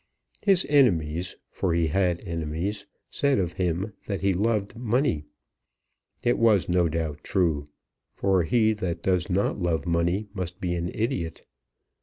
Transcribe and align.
His 0.41 0.65
enemies, 0.67 1.35
for 1.51 1.75
he 1.75 1.85
had 1.85 2.21
enemies, 2.21 2.87
said 3.11 3.37
of 3.37 3.53
him 3.53 3.93
that 4.07 4.21
he 4.21 4.33
loved 4.33 4.75
money. 4.75 5.25
It 6.23 6.39
was 6.39 6.67
no 6.67 6.89
doubt 6.89 7.23
true; 7.23 7.67
for 8.15 8.41
he 8.41 8.73
that 8.73 9.03
does 9.03 9.29
not 9.29 9.59
love 9.61 9.85
money 9.85 10.27
must 10.33 10.59
be 10.59 10.73
an 10.73 10.89
idiot. 10.95 11.43